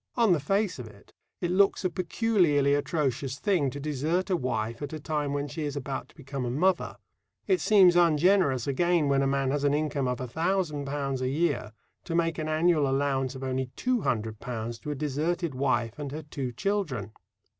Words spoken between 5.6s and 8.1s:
is about to become a mother. It seems